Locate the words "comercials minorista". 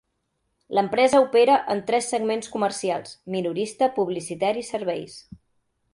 2.55-3.93